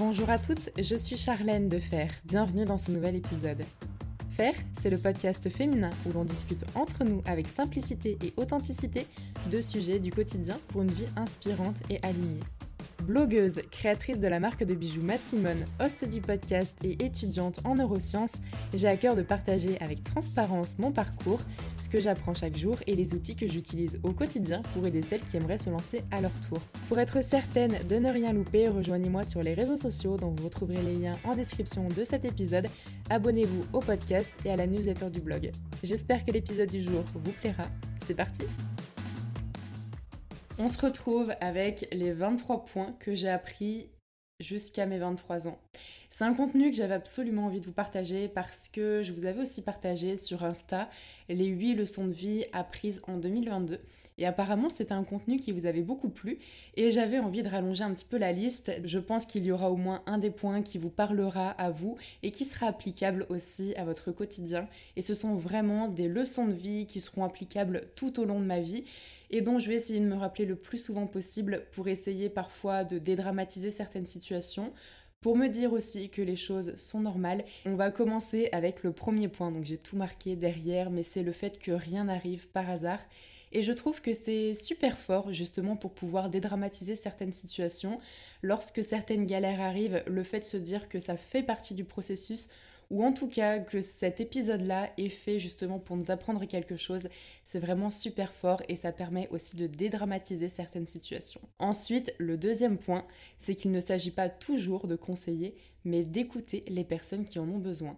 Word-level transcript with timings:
Bonjour 0.00 0.30
à 0.30 0.38
toutes, 0.38 0.70
je 0.78 0.96
suis 0.96 1.18
Charlène 1.18 1.68
de 1.68 1.78
Fer. 1.78 2.08
Bienvenue 2.24 2.64
dans 2.64 2.78
ce 2.78 2.90
nouvel 2.90 3.16
épisode. 3.16 3.62
Faire, 4.34 4.54
c'est 4.72 4.88
le 4.88 4.96
podcast 4.96 5.50
féminin 5.50 5.90
où 6.06 6.12
l'on 6.14 6.24
discute 6.24 6.64
entre 6.74 7.04
nous 7.04 7.20
avec 7.26 7.50
simplicité 7.50 8.16
et 8.24 8.32
authenticité 8.38 9.06
de 9.52 9.60
sujets 9.60 9.98
du 9.98 10.10
quotidien 10.10 10.58
pour 10.68 10.80
une 10.80 10.90
vie 10.90 11.08
inspirante 11.16 11.76
et 11.90 11.98
alignée. 12.02 12.40
Blogueuse, 13.02 13.62
créatrice 13.70 14.20
de 14.20 14.28
la 14.28 14.40
marque 14.40 14.64
de 14.64 14.74
bijoux 14.74 15.02
Massimone, 15.02 15.64
host 15.80 16.04
du 16.04 16.20
podcast 16.20 16.76
et 16.84 17.04
étudiante 17.04 17.60
en 17.64 17.74
neurosciences, 17.74 18.36
j'ai 18.74 18.88
à 18.88 18.96
cœur 18.96 19.16
de 19.16 19.22
partager 19.22 19.78
avec 19.80 20.04
transparence 20.04 20.78
mon 20.78 20.92
parcours, 20.92 21.40
ce 21.80 21.88
que 21.88 22.00
j'apprends 22.00 22.34
chaque 22.34 22.56
jour 22.56 22.76
et 22.86 22.94
les 22.94 23.14
outils 23.14 23.36
que 23.36 23.48
j'utilise 23.48 24.00
au 24.02 24.12
quotidien 24.12 24.62
pour 24.74 24.86
aider 24.86 25.02
celles 25.02 25.22
qui 25.22 25.36
aimeraient 25.36 25.58
se 25.58 25.70
lancer 25.70 26.02
à 26.10 26.20
leur 26.20 26.32
tour. 26.48 26.58
Pour 26.88 26.98
être 26.98 27.22
certaine 27.22 27.78
de 27.88 27.96
ne 27.96 28.10
rien 28.10 28.32
louper, 28.32 28.68
rejoignez-moi 28.68 29.24
sur 29.24 29.42
les 29.42 29.54
réseaux 29.54 29.76
sociaux 29.76 30.16
dont 30.16 30.30
vous 30.30 30.44
retrouverez 30.44 30.82
les 30.82 30.94
liens 30.94 31.16
en 31.24 31.34
description 31.34 31.88
de 31.88 32.04
cet 32.04 32.24
épisode. 32.24 32.68
Abonnez-vous 33.08 33.64
au 33.72 33.80
podcast 33.80 34.30
et 34.44 34.50
à 34.50 34.56
la 34.56 34.66
newsletter 34.66 35.10
du 35.10 35.20
blog. 35.20 35.50
J'espère 35.82 36.24
que 36.24 36.32
l'épisode 36.32 36.70
du 36.70 36.82
jour 36.82 37.04
vous 37.14 37.32
plaira. 37.32 37.64
C'est 38.06 38.14
parti 38.14 38.42
on 40.60 40.68
se 40.68 40.78
retrouve 40.78 41.34
avec 41.40 41.88
les 41.90 42.12
23 42.12 42.66
points 42.66 42.94
que 43.00 43.14
j'ai 43.14 43.30
appris 43.30 43.88
jusqu'à 44.40 44.84
mes 44.84 44.98
23 44.98 45.48
ans. 45.48 45.58
C'est 46.10 46.24
un 46.24 46.34
contenu 46.34 46.70
que 46.70 46.76
j'avais 46.76 46.94
absolument 46.94 47.46
envie 47.46 47.60
de 47.60 47.66
vous 47.66 47.72
partager 47.72 48.28
parce 48.28 48.68
que 48.68 49.02
je 49.02 49.12
vous 49.12 49.24
avais 49.24 49.40
aussi 49.40 49.62
partagé 49.62 50.18
sur 50.18 50.44
Insta 50.44 50.90
les 51.30 51.46
8 51.46 51.76
leçons 51.76 52.06
de 52.06 52.12
vie 52.12 52.44
apprises 52.52 53.00
en 53.08 53.16
2022. 53.16 53.80
Et 54.20 54.26
apparemment, 54.26 54.68
c'était 54.68 54.92
un 54.92 55.02
contenu 55.02 55.38
qui 55.38 55.50
vous 55.50 55.64
avait 55.64 55.82
beaucoup 55.82 56.10
plu 56.10 56.38
et 56.76 56.90
j'avais 56.90 57.18
envie 57.18 57.42
de 57.42 57.48
rallonger 57.48 57.82
un 57.82 57.92
petit 57.92 58.04
peu 58.04 58.18
la 58.18 58.32
liste. 58.32 58.70
Je 58.84 58.98
pense 58.98 59.24
qu'il 59.24 59.46
y 59.46 59.50
aura 59.50 59.70
au 59.70 59.76
moins 59.76 60.02
un 60.06 60.18
des 60.18 60.30
points 60.30 60.60
qui 60.60 60.76
vous 60.76 60.90
parlera 60.90 61.48
à 61.50 61.70
vous 61.70 61.96
et 62.22 62.30
qui 62.30 62.44
sera 62.44 62.66
applicable 62.66 63.26
aussi 63.30 63.74
à 63.76 63.84
votre 63.84 64.12
quotidien. 64.12 64.68
Et 64.96 65.02
ce 65.02 65.14
sont 65.14 65.34
vraiment 65.36 65.88
des 65.88 66.06
leçons 66.06 66.46
de 66.46 66.52
vie 66.52 66.86
qui 66.86 67.00
seront 67.00 67.24
applicables 67.24 67.88
tout 67.96 68.20
au 68.20 68.26
long 68.26 68.38
de 68.38 68.44
ma 68.44 68.60
vie 68.60 68.84
et 69.30 69.40
dont 69.40 69.58
je 69.58 69.68
vais 69.68 69.76
essayer 69.76 70.00
de 70.00 70.04
me 70.04 70.16
rappeler 70.16 70.44
le 70.44 70.56
plus 70.56 70.84
souvent 70.84 71.06
possible 71.06 71.64
pour 71.72 71.88
essayer 71.88 72.28
parfois 72.28 72.84
de 72.84 72.98
dédramatiser 72.98 73.70
certaines 73.70 74.06
situations, 74.06 74.72
pour 75.22 75.36
me 75.36 75.48
dire 75.48 75.72
aussi 75.72 76.10
que 76.10 76.20
les 76.20 76.36
choses 76.36 76.74
sont 76.76 77.00
normales. 77.00 77.44
On 77.64 77.76
va 77.76 77.90
commencer 77.90 78.48
avec 78.52 78.82
le 78.82 78.92
premier 78.92 79.28
point, 79.28 79.50
donc 79.50 79.64
j'ai 79.64 79.78
tout 79.78 79.96
marqué 79.96 80.36
derrière, 80.36 80.90
mais 80.90 81.02
c'est 81.02 81.22
le 81.22 81.32
fait 81.32 81.58
que 81.58 81.72
rien 81.72 82.04
n'arrive 82.04 82.48
par 82.48 82.68
hasard. 82.68 83.00
Et 83.52 83.62
je 83.62 83.72
trouve 83.72 84.00
que 84.00 84.12
c'est 84.12 84.54
super 84.54 84.98
fort 84.98 85.32
justement 85.32 85.76
pour 85.76 85.92
pouvoir 85.92 86.30
dédramatiser 86.30 86.94
certaines 86.94 87.32
situations. 87.32 88.00
Lorsque 88.42 88.82
certaines 88.84 89.26
galères 89.26 89.60
arrivent, 89.60 90.02
le 90.06 90.24
fait 90.24 90.40
de 90.40 90.44
se 90.44 90.56
dire 90.56 90.88
que 90.88 90.98
ça 90.98 91.16
fait 91.16 91.42
partie 91.42 91.74
du 91.74 91.84
processus 91.84 92.48
ou 92.90 93.04
en 93.04 93.12
tout 93.12 93.28
cas 93.28 93.60
que 93.60 93.80
cet 93.80 94.20
épisode-là 94.20 94.90
est 94.98 95.08
fait 95.08 95.38
justement 95.38 95.78
pour 95.78 95.96
nous 95.96 96.10
apprendre 96.10 96.44
quelque 96.44 96.76
chose, 96.76 97.08
c'est 97.44 97.60
vraiment 97.60 97.90
super 97.90 98.32
fort 98.34 98.62
et 98.68 98.74
ça 98.74 98.90
permet 98.90 99.28
aussi 99.30 99.56
de 99.56 99.68
dédramatiser 99.68 100.48
certaines 100.48 100.88
situations. 100.88 101.40
Ensuite, 101.60 102.12
le 102.18 102.36
deuxième 102.36 102.78
point, 102.78 103.06
c'est 103.38 103.54
qu'il 103.54 103.70
ne 103.70 103.80
s'agit 103.80 104.10
pas 104.10 104.28
toujours 104.28 104.88
de 104.88 104.96
conseiller, 104.96 105.54
mais 105.84 106.02
d'écouter 106.02 106.64
les 106.66 106.84
personnes 106.84 107.24
qui 107.24 107.38
en 107.38 107.48
ont 107.48 107.58
besoin. 107.58 107.96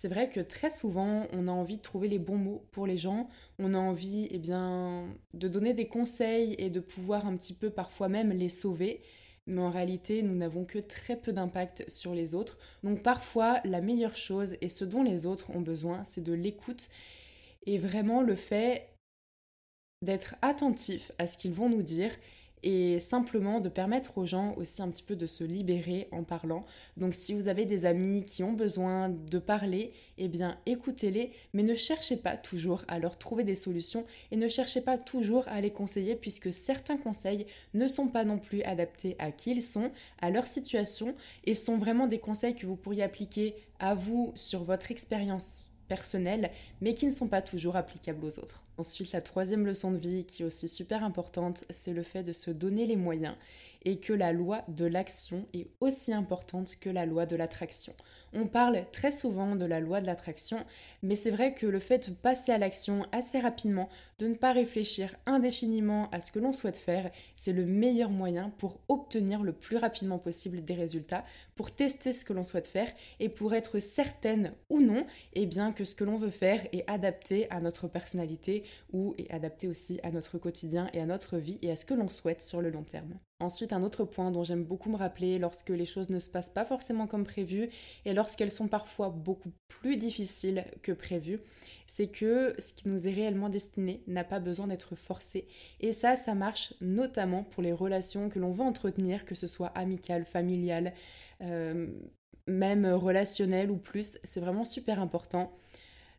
C'est 0.00 0.06
vrai 0.06 0.30
que 0.30 0.38
très 0.38 0.70
souvent, 0.70 1.26
on 1.32 1.48
a 1.48 1.50
envie 1.50 1.78
de 1.78 1.82
trouver 1.82 2.06
les 2.06 2.20
bons 2.20 2.36
mots 2.36 2.64
pour 2.70 2.86
les 2.86 2.96
gens, 2.96 3.28
on 3.58 3.74
a 3.74 3.78
envie 3.78 4.28
eh 4.30 4.38
bien, 4.38 5.12
de 5.34 5.48
donner 5.48 5.74
des 5.74 5.88
conseils 5.88 6.54
et 6.58 6.70
de 6.70 6.78
pouvoir 6.78 7.26
un 7.26 7.36
petit 7.36 7.52
peu 7.52 7.68
parfois 7.68 8.08
même 8.08 8.30
les 8.30 8.48
sauver, 8.48 9.02
mais 9.48 9.60
en 9.60 9.72
réalité, 9.72 10.22
nous 10.22 10.36
n'avons 10.36 10.64
que 10.64 10.78
très 10.78 11.16
peu 11.16 11.32
d'impact 11.32 11.90
sur 11.90 12.14
les 12.14 12.36
autres. 12.36 12.58
Donc 12.84 13.02
parfois, 13.02 13.58
la 13.64 13.80
meilleure 13.80 14.14
chose 14.14 14.54
et 14.60 14.68
ce 14.68 14.84
dont 14.84 15.02
les 15.02 15.26
autres 15.26 15.50
ont 15.50 15.60
besoin, 15.60 16.04
c'est 16.04 16.22
de 16.22 16.32
l'écoute 16.32 16.90
et 17.66 17.76
vraiment 17.76 18.22
le 18.22 18.36
fait 18.36 18.94
d'être 20.02 20.36
attentif 20.42 21.10
à 21.18 21.26
ce 21.26 21.36
qu'ils 21.36 21.54
vont 21.54 21.68
nous 21.68 21.82
dire 21.82 22.12
et 22.62 23.00
simplement 23.00 23.60
de 23.60 23.68
permettre 23.68 24.18
aux 24.18 24.26
gens 24.26 24.54
aussi 24.56 24.82
un 24.82 24.88
petit 24.88 25.02
peu 25.02 25.16
de 25.16 25.26
se 25.26 25.44
libérer 25.44 26.08
en 26.12 26.22
parlant. 26.24 26.64
Donc 26.96 27.14
si 27.14 27.34
vous 27.34 27.48
avez 27.48 27.64
des 27.64 27.84
amis 27.84 28.24
qui 28.24 28.42
ont 28.42 28.52
besoin 28.52 29.08
de 29.08 29.38
parler, 29.38 29.92
eh 30.18 30.28
bien 30.28 30.58
écoutez-les, 30.66 31.32
mais 31.52 31.62
ne 31.62 31.74
cherchez 31.74 32.16
pas 32.16 32.36
toujours 32.36 32.82
à 32.88 32.98
leur 32.98 33.18
trouver 33.18 33.44
des 33.44 33.54
solutions 33.54 34.04
et 34.30 34.36
ne 34.36 34.48
cherchez 34.48 34.80
pas 34.80 34.98
toujours 34.98 35.44
à 35.48 35.60
les 35.60 35.70
conseiller 35.70 36.16
puisque 36.16 36.52
certains 36.52 36.96
conseils 36.96 37.46
ne 37.74 37.86
sont 37.86 38.08
pas 38.08 38.24
non 38.24 38.38
plus 38.38 38.62
adaptés 38.62 39.16
à 39.18 39.32
qui 39.32 39.52
ils 39.52 39.62
sont, 39.62 39.90
à 40.20 40.30
leur 40.30 40.46
situation 40.46 41.14
et 41.44 41.54
sont 41.54 41.78
vraiment 41.78 42.06
des 42.06 42.18
conseils 42.18 42.54
que 42.54 42.66
vous 42.66 42.76
pourriez 42.76 43.02
appliquer 43.02 43.54
à 43.78 43.94
vous 43.94 44.32
sur 44.34 44.64
votre 44.64 44.90
expérience 44.90 45.67
personnelles, 45.88 46.50
mais 46.80 46.94
qui 46.94 47.06
ne 47.06 47.10
sont 47.10 47.28
pas 47.28 47.42
toujours 47.42 47.76
applicables 47.76 48.24
aux 48.24 48.38
autres. 48.38 48.62
Ensuite, 48.76 49.12
la 49.12 49.20
troisième 49.20 49.66
leçon 49.66 49.90
de 49.90 49.98
vie 49.98 50.24
qui 50.24 50.42
est 50.42 50.46
aussi 50.46 50.68
super 50.68 51.02
importante, 51.02 51.64
c'est 51.70 51.92
le 51.92 52.02
fait 52.02 52.22
de 52.22 52.32
se 52.32 52.50
donner 52.50 52.86
les 52.86 52.96
moyens 52.96 53.34
et 53.84 53.98
que 53.98 54.12
la 54.12 54.32
loi 54.32 54.62
de 54.68 54.84
l'action 54.84 55.46
est 55.54 55.68
aussi 55.80 56.12
importante 56.12 56.76
que 56.80 56.90
la 56.90 57.06
loi 57.06 57.26
de 57.26 57.36
l'attraction. 57.36 57.94
On 58.32 58.46
parle 58.46 58.84
très 58.92 59.10
souvent 59.10 59.56
de 59.56 59.64
la 59.64 59.80
loi 59.80 60.00
de 60.00 60.06
l'attraction, 60.06 60.64
mais 61.02 61.16
c'est 61.16 61.30
vrai 61.30 61.54
que 61.54 61.66
le 61.66 61.80
fait 61.80 62.10
de 62.10 62.14
passer 62.14 62.52
à 62.52 62.58
l'action 62.58 63.06
assez 63.12 63.40
rapidement, 63.40 63.88
de 64.18 64.26
ne 64.26 64.34
pas 64.34 64.52
réfléchir 64.52 65.14
indéfiniment 65.26 66.10
à 66.10 66.20
ce 66.20 66.30
que 66.30 66.38
l'on 66.38 66.52
souhaite 66.52 66.76
faire, 66.76 67.10
c'est 67.36 67.52
le 67.52 67.64
meilleur 67.64 68.10
moyen 68.10 68.50
pour 68.58 68.80
obtenir 68.88 69.42
le 69.42 69.52
plus 69.52 69.76
rapidement 69.76 70.18
possible 70.18 70.62
des 70.62 70.74
résultats, 70.74 71.24
pour 71.54 71.70
tester 71.74 72.12
ce 72.12 72.24
que 72.24 72.32
l'on 72.32 72.44
souhaite 72.44 72.66
faire 72.66 72.92
et 73.20 73.28
pour 73.28 73.54
être 73.54 73.78
certaine 73.78 74.52
ou 74.70 74.80
non 74.80 75.06
eh 75.32 75.46
bien, 75.46 75.72
que 75.72 75.84
ce 75.84 75.94
que 75.94 76.04
l'on 76.04 76.18
veut 76.18 76.30
faire 76.30 76.66
est 76.72 76.88
adapté 76.88 77.50
à 77.50 77.60
notre 77.60 77.88
personnalité 77.88 78.64
ou 78.92 79.14
est 79.18 79.30
adapté 79.30 79.68
aussi 79.68 80.00
à 80.02 80.10
notre 80.10 80.38
quotidien 80.38 80.90
et 80.92 81.00
à 81.00 81.06
notre 81.06 81.38
vie 81.38 81.58
et 81.62 81.70
à 81.70 81.76
ce 81.76 81.84
que 81.84 81.94
l'on 81.94 82.08
souhaite 82.08 82.42
sur 82.42 82.60
le 82.60 82.70
long 82.70 82.84
terme. 82.84 83.18
Ensuite, 83.40 83.72
un 83.72 83.84
autre 83.84 84.04
point 84.04 84.32
dont 84.32 84.42
j'aime 84.42 84.64
beaucoup 84.64 84.90
me 84.90 84.96
rappeler 84.96 85.38
lorsque 85.38 85.68
les 85.68 85.86
choses 85.86 86.10
ne 86.10 86.18
se 86.18 86.28
passent 86.28 86.48
pas 86.48 86.64
forcément 86.64 87.06
comme 87.06 87.22
prévu 87.22 87.68
et 88.04 88.12
lorsqu'elles 88.12 88.50
sont 88.50 88.66
parfois 88.66 89.10
beaucoup 89.10 89.52
plus 89.68 89.96
difficiles 89.96 90.64
que 90.82 90.90
prévu, 90.90 91.38
c'est 91.86 92.08
que 92.08 92.56
ce 92.58 92.72
qui 92.72 92.88
nous 92.88 93.06
est 93.06 93.12
réellement 93.12 93.48
destiné 93.48 94.02
n'a 94.08 94.24
pas 94.24 94.40
besoin 94.40 94.66
d'être 94.66 94.96
forcé. 94.96 95.46
Et 95.78 95.92
ça, 95.92 96.16
ça 96.16 96.34
marche 96.34 96.74
notamment 96.80 97.44
pour 97.44 97.62
les 97.62 97.72
relations 97.72 98.28
que 98.28 98.40
l'on 98.40 98.50
veut 98.50 98.64
entretenir, 98.64 99.24
que 99.24 99.36
ce 99.36 99.46
soit 99.46 99.68
amicales, 99.68 100.24
familiales, 100.24 100.92
euh, 101.40 101.86
même 102.48 102.86
relationnelles 102.86 103.70
ou 103.70 103.76
plus. 103.76 104.18
C'est 104.24 104.40
vraiment 104.40 104.64
super 104.64 105.00
important 105.00 105.52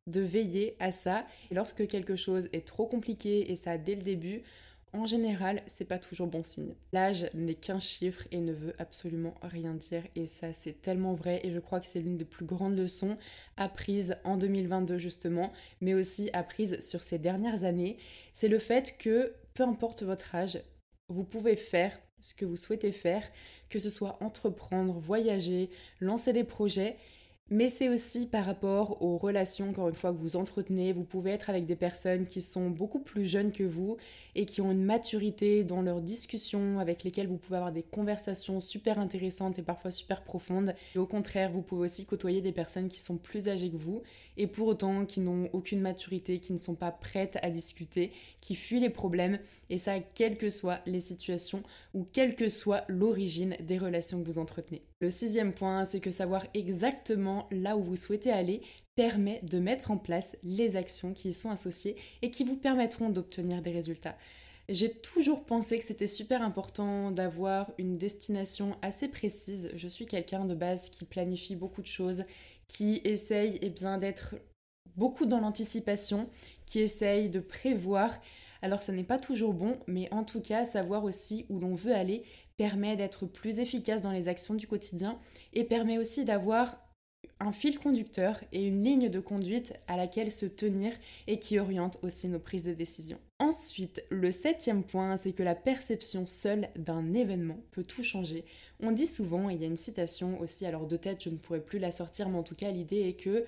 de 0.07 0.21
veiller 0.21 0.77
à 0.79 0.93
ça. 0.93 1.25
Et 1.51 1.55
lorsque 1.55 1.85
quelque 1.85 2.15
chose 2.15 2.47
est 2.53 2.65
trop 2.65 2.87
compliqué, 2.87 3.51
et 3.51 3.57
ça 3.57 3.77
dès 3.77 3.95
le 3.95 4.03
début, 4.03 4.43
en 4.93 5.05
général, 5.05 5.61
c'est 5.67 5.85
pas 5.85 5.99
toujours 5.99 6.27
bon 6.27 6.43
signe. 6.43 6.75
L'âge 6.93 7.29
n'est 7.33 7.55
qu'un 7.55 7.79
chiffre 7.79 8.27
et 8.31 8.41
ne 8.41 8.53
veut 8.53 8.73
absolument 8.79 9.35
rien 9.41 9.73
dire. 9.73 10.03
Et 10.15 10.27
ça 10.27 10.53
c'est 10.53 10.81
tellement 10.81 11.13
vrai. 11.13 11.41
Et 11.43 11.51
je 11.51 11.59
crois 11.59 11.79
que 11.79 11.85
c'est 11.85 12.01
l'une 12.01 12.15
des 12.15 12.25
plus 12.25 12.45
grandes 12.45 12.77
leçons 12.77 13.17
apprises 13.57 14.17
en 14.23 14.37
2022 14.37 14.97
justement, 14.97 15.51
mais 15.81 15.93
aussi 15.93 16.29
apprises 16.33 16.79
sur 16.79 17.03
ces 17.03 17.19
dernières 17.19 17.63
années, 17.63 17.97
c'est 18.33 18.47
le 18.47 18.59
fait 18.59 18.97
que 18.97 19.33
peu 19.53 19.63
importe 19.63 20.03
votre 20.03 20.33
âge, 20.35 20.61
vous 21.09 21.23
pouvez 21.23 21.55
faire 21.55 21.99
ce 22.21 22.33
que 22.33 22.45
vous 22.45 22.57
souhaitez 22.57 22.91
faire, 22.91 23.27
que 23.69 23.79
ce 23.79 23.89
soit 23.89 24.17
entreprendre, 24.21 24.99
voyager, 24.99 25.69
lancer 26.01 26.33
des 26.33 26.43
projets 26.43 26.97
mais 27.51 27.69
c'est 27.69 27.89
aussi 27.89 28.27
par 28.27 28.45
rapport 28.45 29.01
aux 29.01 29.17
relations, 29.17 29.69
encore 29.69 29.89
une 29.89 29.95
fois, 29.95 30.11
que 30.11 30.17
vous 30.17 30.35
entretenez. 30.35 30.93
Vous 30.93 31.03
pouvez 31.03 31.31
être 31.31 31.49
avec 31.49 31.65
des 31.65 31.75
personnes 31.75 32.25
qui 32.25 32.41
sont 32.41 32.69
beaucoup 32.69 32.99
plus 32.99 33.25
jeunes 33.25 33.51
que 33.51 33.63
vous 33.63 33.97
et 34.35 34.45
qui 34.45 34.61
ont 34.61 34.71
une 34.71 34.83
maturité 34.83 35.63
dans 35.63 35.81
leurs 35.81 36.01
discussions, 36.01 36.79
avec 36.79 37.03
lesquelles 37.03 37.27
vous 37.27 37.37
pouvez 37.37 37.57
avoir 37.57 37.71
des 37.71 37.83
conversations 37.83 38.61
super 38.61 38.99
intéressantes 38.99 39.57
et 39.57 39.63
parfois 39.63 39.91
super 39.91 40.23
profondes. 40.23 40.75
Et 40.95 40.99
au 40.99 41.07
contraire, 41.07 41.51
vous 41.51 41.61
pouvez 41.61 41.85
aussi 41.85 42.05
côtoyer 42.05 42.41
des 42.41 42.51
personnes 42.51 42.87
qui 42.87 42.99
sont 42.99 43.17
plus 43.17 43.47
âgées 43.47 43.69
que 43.69 43.77
vous 43.77 44.01
et 44.37 44.47
pour 44.47 44.67
autant 44.67 45.05
qui 45.05 45.19
n'ont 45.19 45.49
aucune 45.53 45.81
maturité, 45.81 46.39
qui 46.39 46.53
ne 46.53 46.57
sont 46.57 46.75
pas 46.75 46.91
prêtes 46.91 47.37
à 47.41 47.49
discuter, 47.49 48.11
qui 48.41 48.55
fuient 48.55 48.79
les 48.79 48.89
problèmes. 48.89 49.39
Et 49.69 49.77
ça, 49.77 49.99
quelles 49.99 50.37
que 50.37 50.49
soient 50.49 50.79
les 50.85 50.99
situations 50.99 51.63
ou 51.93 52.03
quelle 52.03 52.35
que 52.35 52.49
soit 52.49 52.83
l'origine 52.87 53.55
des 53.61 53.77
relations 53.77 54.21
que 54.21 54.27
vous 54.27 54.37
entretenez. 54.37 54.83
Le 55.01 55.09
sixième 55.09 55.53
point, 55.53 55.85
c'est 55.85 55.99
que 55.99 56.11
savoir 56.11 56.45
exactement 56.53 57.47
là 57.51 57.77
où 57.77 57.83
vous 57.83 57.95
souhaitez 57.95 58.31
aller 58.31 58.61
permet 58.95 59.39
de 59.43 59.59
mettre 59.59 59.91
en 59.91 59.97
place 59.97 60.35
les 60.43 60.75
actions 60.75 61.13
qui 61.13 61.29
y 61.29 61.33
sont 61.33 61.49
associées 61.49 61.95
et 62.21 62.29
qui 62.29 62.43
vous 62.43 62.57
permettront 62.57 63.09
d'obtenir 63.09 63.61
des 63.61 63.71
résultats. 63.71 64.17
J'ai 64.69 64.91
toujours 64.91 65.45
pensé 65.45 65.79
que 65.79 65.83
c'était 65.83 66.05
super 66.05 66.43
important 66.43 67.09
d'avoir 67.09 67.71
une 67.79 67.97
destination 67.97 68.77
assez 68.83 69.07
précise. 69.07 69.71
Je 69.73 69.87
suis 69.87 70.05
quelqu'un 70.05 70.45
de 70.45 70.53
base 70.53 70.91
qui 70.91 71.05
planifie 71.05 71.55
beaucoup 71.55 71.81
de 71.81 71.87
choses, 71.87 72.23
qui 72.67 73.01
essaye 73.03 73.57
eh 73.63 73.97
d'être 73.97 74.35
beaucoup 74.95 75.25
dans 75.25 75.39
l'anticipation, 75.39 76.29
qui 76.67 76.81
essaye 76.81 77.29
de 77.29 77.39
prévoir. 77.39 78.11
Alors 78.61 78.81
ça 78.81 78.91
n'est 78.91 79.03
pas 79.03 79.19
toujours 79.19 79.53
bon, 79.53 79.77
mais 79.87 80.07
en 80.11 80.23
tout 80.23 80.41
cas, 80.41 80.65
savoir 80.65 81.03
aussi 81.03 81.45
où 81.49 81.59
l'on 81.59 81.75
veut 81.75 81.93
aller 81.93 82.23
permet 82.57 82.95
d'être 82.95 83.25
plus 83.25 83.59
efficace 83.59 84.01
dans 84.01 84.11
les 84.11 84.27
actions 84.27 84.53
du 84.53 84.67
quotidien 84.67 85.19
et 85.53 85.63
permet 85.63 85.97
aussi 85.97 86.25
d'avoir 86.25 86.77
un 87.39 87.51
fil 87.51 87.79
conducteur 87.79 88.41
et 88.51 88.65
une 88.65 88.83
ligne 88.83 89.09
de 89.09 89.19
conduite 89.19 89.73
à 89.87 89.95
laquelle 89.95 90.31
se 90.31 90.45
tenir 90.45 90.91
et 91.27 91.39
qui 91.39 91.57
oriente 91.57 91.97
aussi 92.01 92.27
nos 92.27 92.39
prises 92.39 92.65
de 92.65 92.73
décision. 92.73 93.17
Ensuite, 93.39 94.03
le 94.09 94.31
septième 94.31 94.83
point, 94.83 95.15
c'est 95.15 95.31
que 95.31 95.43
la 95.43 95.55
perception 95.55 96.25
seule 96.25 96.67
d'un 96.75 97.13
événement 97.13 97.59
peut 97.71 97.85
tout 97.85 98.03
changer. 98.03 98.43
On 98.81 98.91
dit 98.91 99.07
souvent, 99.07 99.49
et 99.49 99.53
il 99.53 99.61
y 99.61 99.63
a 99.63 99.67
une 99.67 99.77
citation 99.77 100.39
aussi, 100.41 100.65
alors 100.65 100.85
de 100.85 100.97
tête 100.97 101.23
je 101.23 101.29
ne 101.29 101.37
pourrais 101.37 101.63
plus 101.63 101.79
la 101.79 101.91
sortir, 101.91 102.27
mais 102.27 102.37
en 102.37 102.43
tout 102.43 102.55
cas 102.55 102.71
l'idée 102.71 103.07
est 103.07 103.13
que 103.13 103.45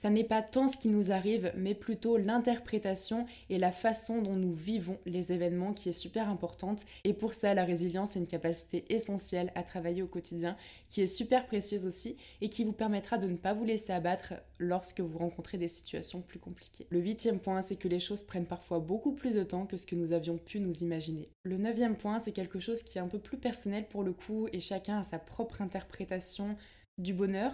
ça 0.00 0.08
n'est 0.08 0.24
pas 0.24 0.40
tant 0.40 0.66
ce 0.66 0.78
qui 0.78 0.88
nous 0.88 1.12
arrive, 1.12 1.52
mais 1.54 1.74
plutôt 1.74 2.16
l'interprétation 2.16 3.26
et 3.50 3.58
la 3.58 3.70
façon 3.70 4.22
dont 4.22 4.34
nous 4.34 4.54
vivons 4.54 4.96
les 5.04 5.30
événements 5.30 5.74
qui 5.74 5.90
est 5.90 5.92
super 5.92 6.30
importante. 6.30 6.86
Et 7.04 7.12
pour 7.12 7.34
ça, 7.34 7.52
la 7.52 7.66
résilience 7.66 8.16
est 8.16 8.20
une 8.20 8.26
capacité 8.26 8.86
essentielle 8.88 9.52
à 9.54 9.62
travailler 9.62 10.00
au 10.00 10.06
quotidien, 10.06 10.56
qui 10.88 11.02
est 11.02 11.06
super 11.06 11.46
précieuse 11.46 11.84
aussi 11.84 12.16
et 12.40 12.48
qui 12.48 12.64
vous 12.64 12.72
permettra 12.72 13.18
de 13.18 13.26
ne 13.26 13.36
pas 13.36 13.52
vous 13.52 13.66
laisser 13.66 13.92
abattre 13.92 14.32
lorsque 14.58 15.00
vous 15.00 15.18
rencontrez 15.18 15.58
des 15.58 15.68
situations 15.68 16.22
plus 16.22 16.38
compliquées. 16.38 16.86
Le 16.88 17.00
huitième 17.00 17.38
point, 17.38 17.60
c'est 17.60 17.76
que 17.76 17.86
les 17.86 18.00
choses 18.00 18.22
prennent 18.22 18.46
parfois 18.46 18.78
beaucoup 18.78 19.12
plus 19.12 19.34
de 19.34 19.42
temps 19.42 19.66
que 19.66 19.76
ce 19.76 19.84
que 19.84 19.96
nous 19.96 20.14
avions 20.14 20.38
pu 20.38 20.60
nous 20.60 20.82
imaginer. 20.82 21.28
Le 21.42 21.58
neuvième 21.58 21.98
point, 21.98 22.20
c'est 22.20 22.32
quelque 22.32 22.58
chose 22.58 22.82
qui 22.82 22.96
est 22.96 23.02
un 23.02 23.08
peu 23.08 23.18
plus 23.18 23.36
personnel 23.36 23.86
pour 23.86 24.02
le 24.02 24.14
coup 24.14 24.48
et 24.54 24.60
chacun 24.60 25.00
a 25.00 25.02
sa 25.02 25.18
propre 25.18 25.60
interprétation 25.60 26.56
du 26.96 27.12
bonheur. 27.12 27.52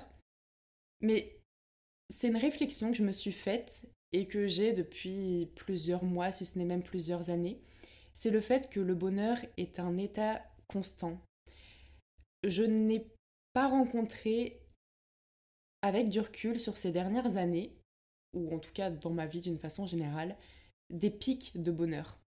Mais 1.01 1.37
c'est 2.09 2.29
une 2.29 2.37
réflexion 2.37 2.91
que 2.91 2.97
je 2.97 3.03
me 3.03 3.13
suis 3.13 3.33
faite 3.33 3.87
et 4.13 4.27
que 4.27 4.47
j'ai 4.47 4.73
depuis 4.73 5.51
plusieurs 5.57 6.05
mois, 6.05 6.33
si 6.33 6.47
ce 6.47 6.59
n'est 6.59 6.65
même 6.65 6.83
plusieurs 6.83 7.31
années. 7.31 7.61
C'est 8.15 8.31
le 8.31 8.41
fait 8.41 8.71
que 8.71 8.81
le 8.81 8.95
bonheur 8.95 9.39
est 9.57 9.79
un 9.79 9.97
état 9.97 10.43
constant. 10.69 11.21
Je 12.47 12.63
n'ai 12.63 13.07
pas 13.53 13.69
rencontré, 13.69 14.61
avec 15.83 16.09
du 16.09 16.21
recul 16.21 16.61
sur 16.61 16.77
ces 16.77 16.93
dernières 16.93 17.37
années, 17.37 17.73
ou 18.35 18.55
en 18.55 18.59
tout 18.59 18.73
cas 18.73 18.91
dans 18.91 19.11
ma 19.11 19.27
vie 19.27 19.41
d'une 19.41 19.59
façon 19.59 19.87
générale, 19.87 20.37
des 20.91 21.11
pics 21.11 21.61
de 21.61 21.71
bonheur. 21.71 22.19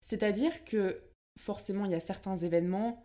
C'est-à-dire 0.00 0.64
que 0.64 1.02
forcément, 1.38 1.84
il 1.84 1.92
y 1.92 1.96
a 1.96 2.00
certains 2.00 2.36
événements 2.36 3.04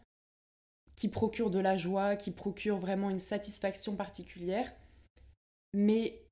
qui 0.95 1.09
procurent 1.09 1.49
de 1.49 1.59
la 1.59 1.75
joie, 1.75 2.15
qui 2.15 2.31
procurent 2.31 2.79
vraiment 2.79 3.09
une 3.09 3.19
satisfaction 3.19 3.95
particulière, 3.95 4.73
mais 5.75 6.25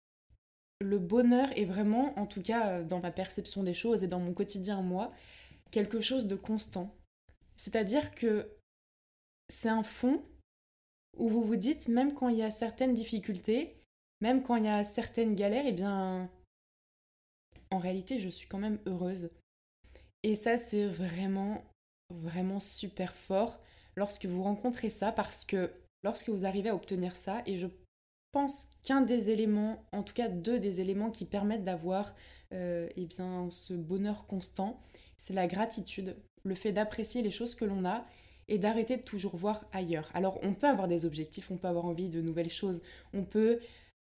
le 0.80 1.00
bonheur 1.00 1.50
est 1.57 1.66
vraiment, 1.66 2.18
en 2.18 2.25
tout 2.25 2.42
cas 2.42 2.72
euh, 2.72 2.84
dans 2.84 3.01
ma 3.01 3.12
perception 3.12 3.62
des 3.62 3.74
choses 3.74 4.04
et 4.04 4.07
dans 4.07 4.19
mon 4.19 4.34
quotidien 4.34 4.81
moi, 4.81 5.12
quelque 5.69 6.00
chose 6.00 6.28
de 6.28 6.36
constant. 6.36 6.95
C'est-à-dire 7.57 8.16
que 8.16 8.50
c'est 9.50 9.69
un 9.69 9.84
fond 9.84 10.24
où 11.18 11.28
vous 11.28 11.44
vous 11.44 11.57
dites, 11.57 11.90
même 11.90 12.13
quand 12.13 12.30
il 12.30 12.38
y 12.38 12.44
a 12.44 12.51
certaines 12.51 12.94
difficultés, 12.94 13.84
même 14.22 14.44
quand 14.44 14.56
il 14.56 14.63
y 14.63 14.69
a 14.69 14.86
certaines 14.86 15.36
galères, 15.36 15.66
eh 15.68 15.74
bien, 15.74 16.31
en 17.69 17.78
réalité, 17.78 18.19
je 18.19 18.30
suis 18.30 18.48
quand 18.48 18.57
même 18.57 18.80
heureuse. 18.86 19.30
Et 20.24 20.36
ça, 20.36 20.57
c'est 20.57 20.88
vraiment, 20.88 21.63
vraiment 22.10 22.62
super 22.62 23.13
fort 23.13 23.60
lorsque 23.98 24.25
vous 24.25 24.42
rencontrez 24.42 24.90
ça, 24.90 25.12
parce 25.12 25.44
que 25.44 25.69
lorsque 26.04 26.30
vous 26.30 26.45
arrivez 26.45 26.69
à 26.69 26.75
obtenir 26.75 27.16
ça, 27.16 27.44
et 27.45 27.57
je 27.57 27.68
pense 28.33 28.68
qu'un 28.83 29.01
des 29.01 29.30
éléments, 29.30 29.85
en 29.94 30.01
tout 30.01 30.13
cas 30.13 30.27
deux 30.27 30.59
des 30.59 30.81
éléments 30.81 31.12
qui 31.12 31.24
permettent 31.24 31.63
d'avoir 31.63 32.13
euh, 32.51 32.89
eh 32.97 33.06
bien, 33.06 33.47
ce 33.51 33.74
bonheur 33.74 34.25
constant, 34.27 34.81
c'est 35.18 35.33
la 35.33 35.47
gratitude, 35.47 36.18
le 36.44 36.56
fait 36.56 36.74
d'apprécier 36.74 37.21
les 37.21 37.31
choses 37.31 37.56
que 37.56 37.63
l'on 37.63 37.85
a 37.85 38.06
et 38.50 38.57
d'arrêter 38.57 38.97
de 38.97 39.03
toujours 39.03 39.38
voir 39.38 39.65
ailleurs. 39.71 40.09
Alors 40.13 40.39
on 40.41 40.53
peut 40.53 40.68
avoir 40.68 40.88
des 40.88 41.06
objectifs, 41.06 41.50
on 41.51 41.57
peut 41.57 41.68
avoir 41.68 41.85
envie 41.85 42.09
de 42.09 42.21
nouvelles 42.21 42.50
choses, 42.50 42.81
on 43.13 43.24
peut 43.24 43.59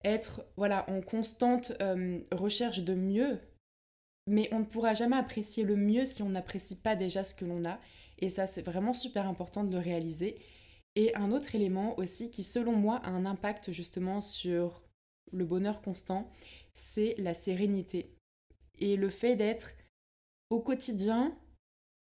être 0.02 0.44
voilà 0.56 0.88
en 0.90 1.00
constante 1.02 1.72
euh, 1.80 2.18
recherche 2.32 2.80
de 2.80 2.94
mieux, 2.94 3.38
mais 4.26 4.48
on 4.50 4.60
ne 4.60 4.64
pourra 4.64 4.94
jamais 4.94 5.16
apprécier 5.16 5.62
le 5.62 5.76
mieux 5.76 6.06
si 6.06 6.22
on 6.22 6.30
n'apprécie 6.30 6.76
pas 6.76 6.96
déjà 6.96 7.22
ce 7.22 7.34
que 7.34 7.44
l'on 7.44 7.64
a. 7.64 7.78
Et 8.18 8.30
ça 8.30 8.46
c'est 8.46 8.62
vraiment 8.62 8.94
super 8.94 9.28
important 9.28 9.62
de 9.62 9.70
le 9.70 9.78
réaliser. 9.78 10.38
Et 10.96 11.14
un 11.14 11.30
autre 11.30 11.54
élément 11.54 11.98
aussi 11.98 12.30
qui, 12.30 12.42
selon 12.42 12.72
moi, 12.72 12.96
a 13.04 13.10
un 13.10 13.26
impact 13.26 13.70
justement 13.70 14.20
sur 14.20 14.82
le 15.30 15.44
bonheur 15.44 15.82
constant, 15.82 16.30
c'est 16.74 17.14
la 17.18 17.34
sérénité. 17.34 18.16
Et 18.78 18.96
le 18.96 19.10
fait 19.10 19.36
d'être 19.36 19.72
au 20.50 20.60
quotidien, 20.60 21.36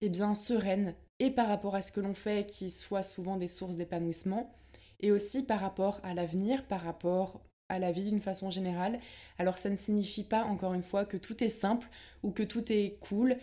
eh 0.01 0.09
bien, 0.09 0.35
sereine, 0.35 0.95
et 1.19 1.31
par 1.31 1.47
rapport 1.47 1.75
à 1.75 1.81
ce 1.81 1.91
que 1.91 1.99
l'on 1.99 2.13
fait, 2.13 2.47
qui 2.47 2.69
soit 2.69 3.03
souvent 3.03 3.37
des 3.37 3.47
sources 3.47 3.77
d'épanouissement, 3.77 4.53
et 4.99 5.11
aussi 5.11 5.43
par 5.43 5.59
rapport 5.59 5.99
à 6.03 6.13
l'avenir, 6.13 6.65
par 6.67 6.81
rapport 6.81 7.41
à 7.69 7.79
la 7.79 7.91
vie 7.91 8.09
d'une 8.09 8.21
façon 8.21 8.51
générale. 8.51 8.99
Alors 9.37 9.57
ça 9.57 9.69
ne 9.69 9.77
signifie 9.77 10.23
pas, 10.23 10.43
encore 10.43 10.73
une 10.73 10.83
fois, 10.83 11.05
que 11.05 11.17
tout 11.17 11.43
est 11.43 11.49
simple 11.49 11.87
ou 12.21 12.31
que 12.31 12.43
tout 12.43 12.71
est 12.71 12.99
cool, 12.99 13.37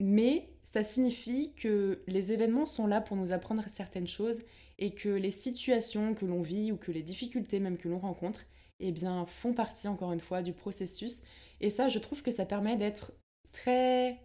mais 0.00 0.48
ça 0.66 0.82
signifie 0.82 1.52
que 1.54 2.02
les 2.08 2.32
événements 2.32 2.66
sont 2.66 2.88
là 2.88 3.00
pour 3.00 3.16
nous 3.16 3.30
apprendre 3.30 3.62
certaines 3.68 4.08
choses 4.08 4.40
et 4.78 4.90
que 4.90 5.08
les 5.08 5.30
situations 5.30 6.14
que 6.14 6.26
l'on 6.26 6.42
vit 6.42 6.72
ou 6.72 6.76
que 6.76 6.90
les 6.90 7.04
difficultés 7.04 7.60
même 7.60 7.78
que 7.78 7.88
l'on 7.88 8.00
rencontre, 8.00 8.44
eh 8.80 8.90
bien, 8.90 9.26
font 9.26 9.54
partie 9.54 9.86
encore 9.86 10.12
une 10.12 10.20
fois 10.20 10.42
du 10.42 10.52
processus. 10.52 11.22
Et 11.60 11.70
ça, 11.70 11.88
je 11.88 12.00
trouve 12.00 12.20
que 12.22 12.32
ça 12.32 12.44
permet 12.44 12.76
d'être 12.76 13.12
très 13.52 14.20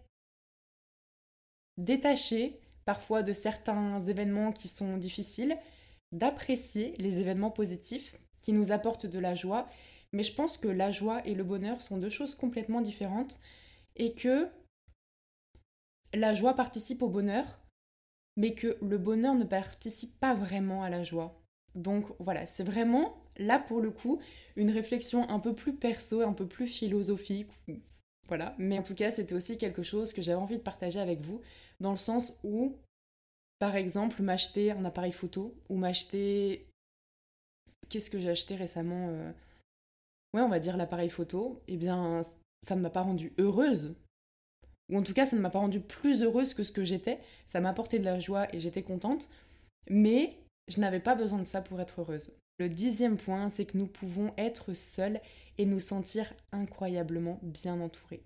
détaché 1.78 2.60
parfois 2.84 3.22
de 3.22 3.32
certains 3.32 4.02
événements 4.02 4.50
qui 4.50 4.66
sont 4.66 4.96
difficiles, 4.96 5.56
d'apprécier 6.10 6.96
les 6.98 7.20
événements 7.20 7.52
positifs 7.52 8.16
qui 8.40 8.52
nous 8.52 8.72
apportent 8.72 9.06
de 9.06 9.20
la 9.20 9.36
joie. 9.36 9.68
Mais 10.12 10.24
je 10.24 10.34
pense 10.34 10.56
que 10.56 10.68
la 10.68 10.90
joie 10.90 11.24
et 11.24 11.34
le 11.34 11.44
bonheur 11.44 11.80
sont 11.82 11.98
deux 11.98 12.10
choses 12.10 12.34
complètement 12.34 12.80
différentes 12.80 13.38
et 13.94 14.12
que 14.14 14.50
la 16.14 16.34
joie 16.34 16.54
participe 16.54 17.02
au 17.02 17.08
bonheur, 17.08 17.60
mais 18.36 18.54
que 18.54 18.76
le 18.82 18.98
bonheur 18.98 19.34
ne 19.34 19.44
participe 19.44 20.18
pas 20.18 20.34
vraiment 20.34 20.82
à 20.82 20.90
la 20.90 21.04
joie. 21.04 21.42
Donc 21.74 22.06
voilà, 22.18 22.46
c'est 22.46 22.64
vraiment 22.64 23.16
là 23.38 23.58
pour 23.58 23.80
le 23.80 23.90
coup 23.90 24.20
une 24.56 24.70
réflexion 24.70 25.28
un 25.30 25.38
peu 25.38 25.54
plus 25.54 25.74
perso, 25.74 26.20
un 26.22 26.32
peu 26.32 26.46
plus 26.46 26.66
philosophique. 26.66 27.48
Voilà, 28.28 28.54
mais 28.58 28.78
en 28.78 28.82
tout 28.82 28.94
cas, 28.94 29.10
c'était 29.10 29.34
aussi 29.34 29.58
quelque 29.58 29.82
chose 29.82 30.12
que 30.12 30.22
j'avais 30.22 30.40
envie 30.40 30.56
de 30.56 30.62
partager 30.62 31.00
avec 31.00 31.20
vous, 31.20 31.40
dans 31.80 31.90
le 31.90 31.98
sens 31.98 32.38
où, 32.44 32.76
par 33.58 33.76
exemple, 33.76 34.22
m'acheter 34.22 34.70
un 34.70 34.84
appareil 34.84 35.12
photo 35.12 35.54
ou 35.68 35.76
m'acheter. 35.76 36.68
Qu'est-ce 37.88 38.10
que 38.10 38.18
j'ai 38.18 38.30
acheté 38.30 38.54
récemment 38.54 39.08
euh, 39.10 39.32
Ouais, 40.32 40.40
on 40.40 40.48
va 40.48 40.60
dire 40.60 40.76
l'appareil 40.76 41.10
photo. 41.10 41.62
Eh 41.68 41.76
bien, 41.76 42.22
ça 42.62 42.76
ne 42.76 42.80
m'a 42.80 42.90
pas 42.90 43.02
rendue 43.02 43.34
heureuse 43.38 43.96
ou 44.92 44.98
en 44.98 45.02
tout 45.02 45.14
cas 45.14 45.26
ça 45.26 45.34
ne 45.34 45.40
m'a 45.40 45.50
pas 45.50 45.58
rendue 45.58 45.80
plus 45.80 46.22
heureuse 46.22 46.54
que 46.54 46.62
ce 46.62 46.70
que 46.70 46.84
j'étais, 46.84 47.18
ça 47.46 47.60
m'a 47.60 47.70
apporté 47.70 47.98
de 47.98 48.04
la 48.04 48.20
joie 48.20 48.46
et 48.54 48.60
j'étais 48.60 48.82
contente, 48.82 49.28
mais 49.90 50.36
je 50.68 50.80
n'avais 50.80 51.00
pas 51.00 51.16
besoin 51.16 51.38
de 51.38 51.44
ça 51.44 51.62
pour 51.62 51.80
être 51.80 52.02
heureuse. 52.02 52.30
Le 52.58 52.68
dixième 52.68 53.16
point, 53.16 53.48
c'est 53.48 53.64
que 53.64 53.78
nous 53.78 53.86
pouvons 53.86 54.32
être 54.36 54.74
seuls 54.74 55.20
et 55.58 55.66
nous 55.66 55.80
sentir 55.80 56.32
incroyablement 56.52 57.40
bien 57.42 57.80
entourés. 57.80 58.22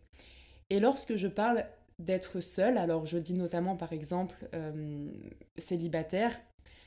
Et 0.69 0.81
lorsque 0.81 1.17
je 1.17 1.29
parle 1.29 1.65
d'être 1.99 2.41
seul, 2.41 2.77
alors 2.77 3.07
je 3.07 3.19
dis 3.19 3.35
notamment 3.35 3.77
par 3.77 3.93
exemple 3.93 4.37
euh, 4.53 5.09
célibataire, 5.57 6.39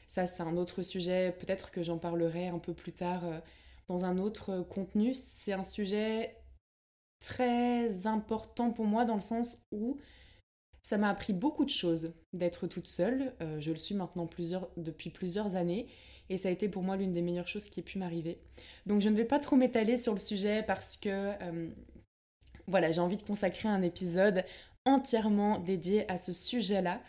ça 0.08 0.28
c'est 0.28 0.44
un 0.44 0.58
autre 0.58 0.84
sujet, 0.84 1.36
peut-être 1.40 1.72
que 1.72 1.82
j'en 1.82 1.98
parlerai 1.98 2.50
un 2.50 2.60
peu 2.60 2.74
plus 2.74 2.92
tard 2.92 3.26
euh, 3.26 3.40
dans 3.88 4.06
un 4.06 4.18
autre 4.20 4.62
contenu, 4.70 5.16
c'est 5.16 5.54
un 5.54 5.64
sujet 5.64 6.36
très 7.20 8.08
important 8.08 8.72
pour 8.72 8.86
moi 8.86 9.06
dans 9.06 9.16
le 9.16 9.22
sens 9.22 9.66
où 9.72 9.98
ça 10.82 10.98
m'a 10.98 11.10
appris 11.10 11.34
beaucoup 11.34 11.66
de 11.66 11.70
choses 11.70 12.14
d'être 12.34 12.68
toute 12.68 12.88
seule. 12.88 13.34
Euh, 13.42 13.60
je 13.60 13.72
le 13.72 13.78
suis 13.78 13.96
maintenant 13.96 14.28
depuis 14.78 15.10
plusieurs 15.10 15.56
années 15.56 15.88
et 16.30 16.38
ça 16.38 16.50
a 16.50 16.52
été 16.52 16.70
pour 16.70 16.84
moi 16.84 16.96
l'une 16.96 17.12
des 17.12 17.22
meilleures 17.22 17.48
choses 17.48 17.70
qui 17.70 17.80
ait 17.80 17.84
pu 17.84 17.98
m'arriver. 17.98 18.40
Donc 18.86 19.02
je 19.02 19.10
ne 19.10 19.16
vais 19.16 19.26
pas 19.26 19.40
trop 19.40 19.56
m'étaler 19.56 19.98
sur 19.98 20.14
le 20.14 20.20
sujet 20.20 20.64
parce 20.64 20.98
que 20.98 21.10
euh, 21.10 21.70
voilà, 22.68 22.92
j'ai 22.92 23.02
envie 23.02 23.18
de 23.18 23.24
consacrer 23.24 23.68
un 23.68 23.82
épisode 23.82 24.44
entièrement 24.86 25.60
dédié 25.60 26.10
à 26.10 26.18
ce 26.18 26.34
sujet-là. 26.34 27.02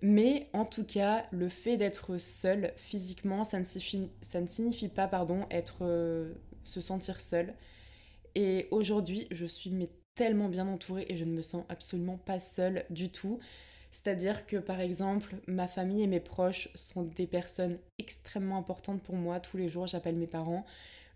Mais 0.00 0.46
en 0.52 0.64
tout 0.64 0.84
cas, 0.84 1.26
le 1.32 1.48
fait 1.48 1.76
d'être 1.76 2.18
seul 2.18 2.72
physiquement, 2.76 3.42
ça 3.42 3.58
ne 3.58 3.64
signifie, 3.64 4.08
ça 4.20 4.40
ne 4.40 4.46
signifie 4.46 4.88
pas 4.88 5.08
pardon, 5.08 5.44
être, 5.50 5.78
euh, 5.82 6.34
se 6.64 6.80
sentir 6.80 7.20
seul. 7.20 7.54
Et 8.34 8.68
aujourd'hui, 8.70 9.26
je 9.30 9.46
suis 9.46 9.72
tellement 10.14 10.48
bien 10.48 10.66
entourée 10.66 11.06
et 11.08 11.16
je 11.16 11.24
ne 11.24 11.32
me 11.32 11.42
sens 11.42 11.64
absolument 11.68 12.18
pas 12.18 12.38
seule 12.38 12.84
du 12.90 13.10
tout. 13.10 13.38
C'est-à-dire 13.90 14.46
que 14.46 14.56
par 14.56 14.80
exemple, 14.80 15.36
ma 15.46 15.68
famille 15.68 16.02
et 16.02 16.06
mes 16.06 16.20
proches 16.20 16.68
sont 16.74 17.02
des 17.02 17.26
personnes 17.26 17.78
extrêmement 17.98 18.58
importantes 18.58 19.02
pour 19.02 19.14
moi. 19.14 19.40
Tous 19.40 19.56
les 19.56 19.68
jours, 19.68 19.86
j'appelle 19.86 20.16
mes 20.16 20.26
parents. 20.26 20.64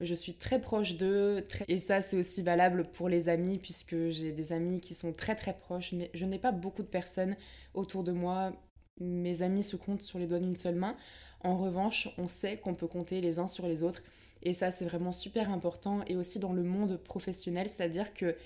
Je 0.01 0.15
suis 0.15 0.35
très 0.35 0.61
proche 0.61 0.97
d'eux. 0.97 1.47
Et 1.69 1.79
ça, 1.79 2.03
c'est 2.03 2.17
aussi 2.17 2.43
valable 2.43 2.91
pour 2.93 3.09
les 3.09 3.29
amis, 3.29 3.59
puisque 3.59 4.09
j'ai 4.09 4.33
des 4.33 4.53
amis 4.53 4.81
qui 4.81 4.95
sont 4.95 5.13
très 5.13 5.37
très 5.37 5.55
proches. 5.55 5.95
Je 6.15 6.25
n'ai 6.25 6.39
pas 6.39 6.53
beaucoup 6.53 6.83
de 6.83 6.89
personnes 6.89 7.37
autour 7.75 8.03
de 8.05 8.13
moi 8.13 8.53
mes 9.01 9.43
amis 9.43 9.63
se 9.63 9.77
comptent 9.77 10.03
sur 10.03 10.19
les 10.19 10.27
doigts 10.27 10.39
d'une 10.39 10.57
seule 10.57 10.77
main. 10.77 10.97
En 11.41 11.57
revanche, 11.57 12.09
on 12.19 12.29
sait 12.29 12.57
qu'on 12.57 12.75
peut 12.75 12.87
compter 12.87 13.21
les 13.21 13.39
uns 13.39 13.47
sur 13.47 13.67
les 13.67 13.83
autres. 13.83 14.03
Et 14.43 14.53
ça, 14.53 14.71
c'est 14.71 14.85
vraiment 14.85 15.13
super 15.13 15.51
important. 15.51 16.01
Et 16.07 16.17
aussi 16.17 16.39
dans 16.39 16.53
le 16.53 16.63
monde 16.63 16.97
professionnel, 16.97 17.69
c'est-à-dire 17.69 18.13
que 18.15 18.37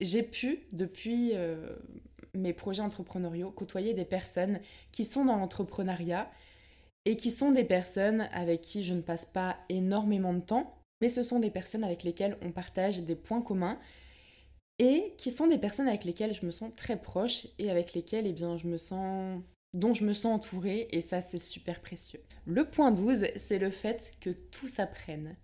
j'ai 0.00 0.22
pu, 0.22 0.60
depuis 0.72 1.32
euh, 1.34 1.76
mes 2.34 2.52
projets 2.52 2.82
entrepreneuriaux, 2.82 3.50
côtoyer 3.50 3.94
des 3.94 4.04
personnes 4.04 4.60
qui 4.90 5.04
sont 5.04 5.24
dans 5.24 5.36
l'entrepreneuriat 5.36 6.30
et 7.04 7.16
qui 7.16 7.30
sont 7.30 7.52
des 7.52 7.64
personnes 7.64 8.28
avec 8.32 8.60
qui 8.60 8.84
je 8.84 8.94
ne 8.94 9.00
passe 9.00 9.26
pas 9.26 9.56
énormément 9.68 10.34
de 10.34 10.40
temps, 10.40 10.74
mais 11.00 11.08
ce 11.08 11.22
sont 11.22 11.40
des 11.40 11.50
personnes 11.50 11.84
avec 11.84 12.04
lesquelles 12.04 12.36
on 12.42 12.52
partage 12.52 13.00
des 13.00 13.16
points 13.16 13.42
communs 13.42 13.78
et 14.78 15.14
qui 15.18 15.30
sont 15.30 15.46
des 15.46 15.58
personnes 15.58 15.88
avec 15.88 16.04
lesquelles 16.04 16.34
je 16.34 16.46
me 16.46 16.50
sens 16.50 16.72
très 16.76 17.00
proche 17.00 17.46
et 17.58 17.70
avec 17.70 17.94
lesquelles 17.94 18.26
eh 18.26 18.32
bien, 18.32 18.56
je 18.56 18.66
me 18.66 18.78
sens 18.78 19.40
dont 19.74 19.94
je 19.94 20.04
me 20.04 20.12
sens 20.12 20.34
entourée 20.34 20.88
et 20.90 21.00
ça 21.00 21.20
c'est 21.20 21.38
super 21.38 21.80
précieux. 21.80 22.20
Le 22.44 22.68
point 22.68 22.90
12, 22.90 23.26
c'est 23.36 23.58
le 23.58 23.70
fait 23.70 24.12
que 24.20 24.30
tout 24.30 24.68
s'apprenne. 24.68 25.36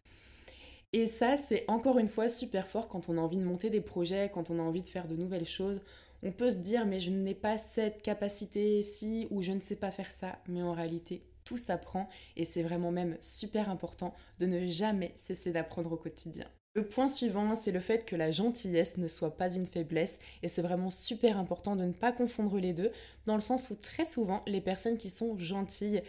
Et 0.92 1.06
ça 1.06 1.36
c'est 1.36 1.64
encore 1.68 1.98
une 1.98 2.08
fois 2.08 2.28
super 2.28 2.68
fort 2.68 2.88
quand 2.88 3.08
on 3.08 3.16
a 3.16 3.20
envie 3.20 3.36
de 3.36 3.44
monter 3.44 3.70
des 3.70 3.80
projets, 3.80 4.30
quand 4.32 4.50
on 4.50 4.58
a 4.58 4.62
envie 4.62 4.82
de 4.82 4.88
faire 4.88 5.06
de 5.06 5.16
nouvelles 5.16 5.46
choses. 5.46 5.80
On 6.22 6.32
peut 6.32 6.50
se 6.50 6.58
dire 6.58 6.86
mais 6.86 7.00
je 7.00 7.10
n'ai 7.10 7.34
pas 7.34 7.58
cette 7.58 8.02
capacité-ci 8.02 9.28
ou 9.30 9.42
je 9.42 9.52
ne 9.52 9.60
sais 9.60 9.76
pas 9.76 9.90
faire 9.90 10.12
ça, 10.12 10.38
mais 10.48 10.62
en 10.62 10.72
réalité 10.72 11.22
tout 11.48 11.56
s'apprend 11.56 12.08
et 12.36 12.44
c'est 12.44 12.62
vraiment 12.62 12.90
même 12.90 13.16
super 13.22 13.70
important 13.70 14.14
de 14.38 14.44
ne 14.44 14.66
jamais 14.66 15.14
cesser 15.16 15.50
d'apprendre 15.50 15.92
au 15.92 15.96
quotidien. 15.96 16.46
Le 16.78 16.86
point 16.86 17.08
suivant, 17.08 17.56
c'est 17.56 17.72
le 17.72 17.80
fait 17.80 18.04
que 18.04 18.14
la 18.14 18.30
gentillesse 18.30 18.98
ne 18.98 19.08
soit 19.08 19.36
pas 19.36 19.52
une 19.52 19.66
faiblesse 19.66 20.20
et 20.44 20.48
c'est 20.48 20.62
vraiment 20.62 20.92
super 20.92 21.36
important 21.36 21.74
de 21.74 21.82
ne 21.82 21.92
pas 21.92 22.12
confondre 22.12 22.56
les 22.60 22.72
deux 22.72 22.92
dans 23.26 23.34
le 23.34 23.40
sens 23.40 23.70
où 23.70 23.74
très 23.74 24.04
souvent 24.04 24.44
les 24.46 24.60
personnes 24.60 24.96
qui 24.96 25.10
sont 25.10 25.36
gentilles 25.36 26.02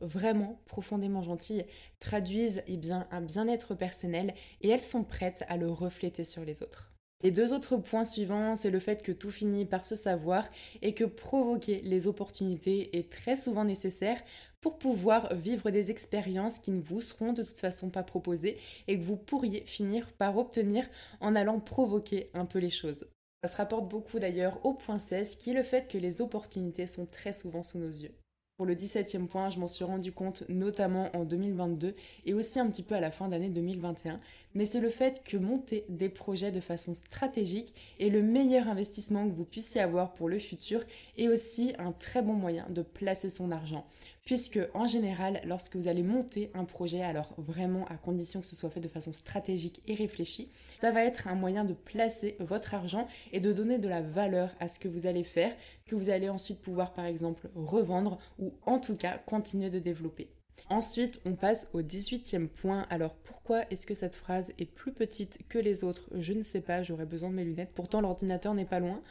vraiment 0.00 0.60
profondément 0.66 1.22
gentilles 1.22 1.64
traduisent 2.00 2.64
eh 2.66 2.76
bien, 2.76 3.06
un 3.12 3.20
bien-être 3.20 3.76
personnel 3.76 4.34
et 4.62 4.70
elles 4.70 4.82
sont 4.82 5.04
prêtes 5.04 5.44
à 5.46 5.56
le 5.56 5.70
refléter 5.70 6.24
sur 6.24 6.44
les 6.44 6.64
autres. 6.64 6.89
Les 7.22 7.30
deux 7.30 7.52
autres 7.52 7.76
points 7.76 8.06
suivants, 8.06 8.56
c'est 8.56 8.70
le 8.70 8.80
fait 8.80 9.02
que 9.02 9.12
tout 9.12 9.30
finit 9.30 9.66
par 9.66 9.84
se 9.84 9.94
savoir 9.94 10.48
et 10.80 10.94
que 10.94 11.04
provoquer 11.04 11.82
les 11.82 12.06
opportunités 12.06 12.96
est 12.98 13.12
très 13.12 13.36
souvent 13.36 13.64
nécessaire 13.64 14.22
pour 14.62 14.78
pouvoir 14.78 15.34
vivre 15.34 15.70
des 15.70 15.90
expériences 15.90 16.58
qui 16.58 16.70
ne 16.70 16.80
vous 16.80 17.02
seront 17.02 17.34
de 17.34 17.42
toute 17.42 17.58
façon 17.58 17.90
pas 17.90 18.02
proposées 18.02 18.58
et 18.88 18.98
que 18.98 19.04
vous 19.04 19.16
pourriez 19.16 19.64
finir 19.66 20.10
par 20.12 20.38
obtenir 20.38 20.86
en 21.20 21.34
allant 21.36 21.60
provoquer 21.60 22.30
un 22.32 22.46
peu 22.46 22.58
les 22.58 22.70
choses. 22.70 23.06
Ça 23.42 23.50
se 23.50 23.56
rapporte 23.56 23.88
beaucoup 23.88 24.18
d'ailleurs 24.18 24.64
au 24.64 24.72
point 24.72 24.98
16 24.98 25.36
qui 25.36 25.50
est 25.50 25.54
le 25.54 25.62
fait 25.62 25.88
que 25.88 25.98
les 25.98 26.22
opportunités 26.22 26.86
sont 26.86 27.06
très 27.06 27.34
souvent 27.34 27.62
sous 27.62 27.78
nos 27.78 27.88
yeux. 27.88 28.14
Pour 28.60 28.66
le 28.66 28.74
17e 28.74 29.26
point, 29.26 29.48
je 29.48 29.58
m'en 29.58 29.66
suis 29.66 29.84
rendu 29.84 30.12
compte 30.12 30.44
notamment 30.50 31.08
en 31.16 31.24
2022 31.24 31.94
et 32.26 32.34
aussi 32.34 32.60
un 32.60 32.66
petit 32.66 32.82
peu 32.82 32.94
à 32.94 33.00
la 33.00 33.10
fin 33.10 33.26
d'année 33.26 33.48
2021, 33.48 34.20
mais 34.54 34.66
c'est 34.66 34.80
le 34.80 34.90
fait 34.90 35.24
que 35.24 35.38
monter 35.38 35.86
des 35.88 36.10
projets 36.10 36.52
de 36.52 36.60
façon 36.60 36.94
stratégique 36.94 37.72
est 37.98 38.10
le 38.10 38.20
meilleur 38.20 38.68
investissement 38.68 39.26
que 39.26 39.32
vous 39.32 39.46
puissiez 39.46 39.80
avoir 39.80 40.12
pour 40.12 40.28
le 40.28 40.38
futur 40.38 40.82
et 41.16 41.30
aussi 41.30 41.72
un 41.78 41.92
très 41.92 42.20
bon 42.20 42.34
moyen 42.34 42.66
de 42.68 42.82
placer 42.82 43.30
son 43.30 43.50
argent 43.50 43.86
puisque 44.30 44.60
en 44.74 44.86
général, 44.86 45.40
lorsque 45.44 45.74
vous 45.74 45.88
allez 45.88 46.04
monter 46.04 46.52
un 46.54 46.64
projet, 46.64 47.02
alors 47.02 47.34
vraiment 47.36 47.84
à 47.86 47.96
condition 47.96 48.40
que 48.40 48.46
ce 48.46 48.54
soit 48.54 48.70
fait 48.70 48.78
de 48.78 48.86
façon 48.86 49.12
stratégique 49.12 49.82
et 49.88 49.94
réfléchie, 49.96 50.52
ça 50.80 50.92
va 50.92 51.02
être 51.02 51.26
un 51.26 51.34
moyen 51.34 51.64
de 51.64 51.72
placer 51.72 52.36
votre 52.38 52.74
argent 52.74 53.08
et 53.32 53.40
de 53.40 53.52
donner 53.52 53.78
de 53.78 53.88
la 53.88 54.02
valeur 54.02 54.54
à 54.60 54.68
ce 54.68 54.78
que 54.78 54.86
vous 54.86 55.06
allez 55.06 55.24
faire, 55.24 55.52
que 55.84 55.96
vous 55.96 56.10
allez 56.10 56.28
ensuite 56.28 56.62
pouvoir 56.62 56.92
par 56.92 57.06
exemple 57.06 57.50
revendre 57.56 58.20
ou 58.38 58.52
en 58.66 58.78
tout 58.78 58.94
cas 58.94 59.18
continuer 59.18 59.68
de 59.68 59.80
développer. 59.80 60.28
Ensuite, 60.68 61.20
on 61.24 61.34
passe 61.34 61.66
au 61.72 61.82
18e 61.82 62.46
point. 62.46 62.86
Alors 62.88 63.14
pourquoi 63.14 63.64
est-ce 63.72 63.84
que 63.84 63.94
cette 63.94 64.14
phrase 64.14 64.52
est 64.60 64.64
plus 64.64 64.92
petite 64.92 65.40
que 65.48 65.58
les 65.58 65.82
autres? 65.82 66.08
Je 66.14 66.34
ne 66.34 66.44
sais 66.44 66.60
pas, 66.60 66.84
j'aurais 66.84 67.04
besoin 67.04 67.30
de 67.30 67.34
mes 67.34 67.44
lunettes. 67.44 67.72
Pourtant, 67.74 68.00
l'ordinateur 68.00 68.54
n'est 68.54 68.64
pas 68.64 68.78
loin. 68.78 69.02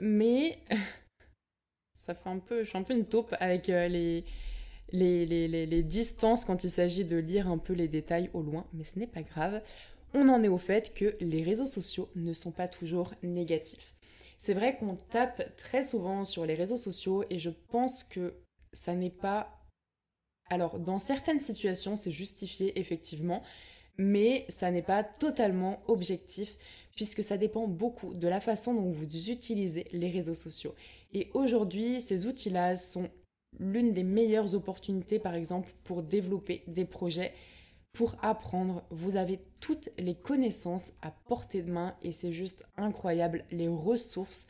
Mais 0.00 0.58
ça 2.04 2.14
fait 2.14 2.28
un 2.28 2.38
peu, 2.38 2.64
je 2.64 2.68
suis 2.68 2.78
un 2.78 2.82
peu 2.82 2.94
une 2.94 3.06
taupe 3.06 3.34
avec 3.40 3.70
euh, 3.70 3.88
les, 3.88 4.24
les, 4.92 5.24
les, 5.24 5.48
les, 5.66 5.82
distances 5.82 6.44
quand 6.44 6.62
il 6.62 6.70
s'agit 6.70 7.04
de 7.04 7.16
lire 7.16 7.48
un 7.48 7.56
peu 7.56 7.72
les 7.72 7.88
détails 7.88 8.28
au 8.34 8.42
loin, 8.42 8.66
mais 8.74 8.84
ce 8.84 8.98
n'est 8.98 9.06
pas 9.06 9.22
grave. 9.22 9.62
On 10.12 10.28
en 10.28 10.42
est 10.42 10.48
au 10.48 10.58
fait 10.58 10.92
que 10.92 11.16
les 11.20 11.42
réseaux 11.42 11.66
sociaux 11.66 12.10
ne 12.14 12.34
sont 12.34 12.52
pas 12.52 12.68
toujours 12.68 13.14
négatifs. 13.22 13.94
C'est 14.36 14.52
vrai 14.52 14.76
qu'on 14.76 14.94
tape 14.94 15.56
très 15.56 15.82
souvent 15.82 16.26
sur 16.26 16.44
les 16.44 16.54
réseaux 16.54 16.76
sociaux 16.76 17.24
et 17.30 17.38
je 17.38 17.50
pense 17.50 18.04
que 18.04 18.34
ça 18.74 18.94
n'est 18.94 19.08
pas... 19.08 19.50
Alors, 20.50 20.78
dans 20.78 20.98
certaines 20.98 21.40
situations, 21.40 21.96
c'est 21.96 22.12
justifié 22.12 22.78
effectivement, 22.78 23.42
mais 23.96 24.44
ça 24.50 24.70
n'est 24.70 24.82
pas 24.82 25.04
totalement 25.04 25.82
objectif 25.86 26.58
puisque 26.94 27.24
ça 27.24 27.36
dépend 27.36 27.66
beaucoup 27.66 28.14
de 28.14 28.28
la 28.28 28.40
façon 28.40 28.74
dont 28.74 28.90
vous 28.90 29.04
utilisez 29.04 29.84
les 29.92 30.10
réseaux 30.10 30.34
sociaux. 30.34 30.74
Et 31.12 31.30
aujourd'hui, 31.34 32.00
ces 32.00 32.26
outils-là 32.26 32.76
sont 32.76 33.08
l'une 33.58 33.92
des 33.92 34.04
meilleures 34.04 34.54
opportunités, 34.54 35.18
par 35.18 35.34
exemple, 35.34 35.72
pour 35.84 36.02
développer 36.02 36.62
des 36.66 36.84
projets, 36.84 37.32
pour 37.92 38.16
apprendre. 38.22 38.84
Vous 38.90 39.16
avez 39.16 39.40
toutes 39.60 39.90
les 39.98 40.14
connaissances 40.14 40.92
à 41.02 41.10
portée 41.10 41.62
de 41.62 41.70
main 41.70 41.96
et 42.02 42.12
c'est 42.12 42.32
juste 42.32 42.64
incroyable, 42.76 43.44
les 43.50 43.68
ressources 43.68 44.46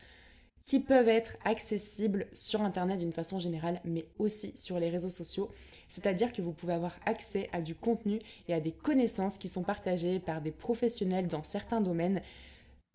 qui 0.65 0.79
peuvent 0.79 1.07
être 1.07 1.37
accessibles 1.45 2.25
sur 2.33 2.61
Internet 2.61 2.99
d'une 2.99 3.11
façon 3.11 3.37
générale, 3.39 3.79
mais 3.85 4.05
aussi 4.17 4.51
sur 4.55 4.79
les 4.79 4.89
réseaux 4.89 5.11
sociaux. 5.11 5.49
C'est-à-dire 5.87 6.33
que 6.33 6.41
vous 6.41 6.53
pouvez 6.53 6.73
avoir 6.73 6.95
accès 7.05 7.49
à 7.53 7.61
du 7.61 7.75
contenu 7.75 8.19
et 8.47 8.53
à 8.53 8.59
des 8.59 8.71
connaissances 8.71 9.37
qui 9.37 9.47
sont 9.47 9.63
partagées 9.63 10.19
par 10.19 10.41
des 10.41 10.51
professionnels 10.51 11.27
dans 11.27 11.43
certains 11.43 11.81
domaines 11.81 12.21